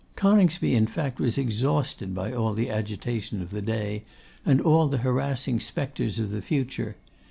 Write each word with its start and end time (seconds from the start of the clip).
Coningsby, 0.15 0.73
in 0.73 0.87
fact, 0.87 1.19
was 1.19 1.37
exhausted 1.37 2.15
by 2.15 2.33
all 2.33 2.53
the 2.55 2.71
agitation 2.71 3.39
of 3.39 3.51
the 3.51 3.61
day, 3.61 4.03
and 4.43 4.59
all 4.59 4.87
the 4.87 4.97
harassing 5.05 5.59
spectres 5.59 6.17
of 6.17 6.31
the 6.31 6.41
future. 6.41 6.95